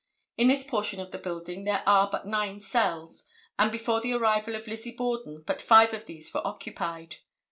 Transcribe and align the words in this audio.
In 0.35 0.47
this 0.47 0.63
portion 0.63 0.99
of 0.99 1.11
the 1.11 1.19
building 1.19 1.63
there 1.63 1.83
are 1.85 2.09
but 2.11 2.25
nine 2.25 2.59
cells, 2.59 3.25
and 3.59 3.71
before 3.71 4.01
the 4.01 4.13
arrival 4.13 4.55
of 4.55 4.67
Lizzie 4.67 4.95
Borden 4.95 5.43
but 5.45 5.61
five 5.61 5.93
of 5.93 6.07
these 6.07 6.33
were 6.33 6.41
occupied. 6.43 7.17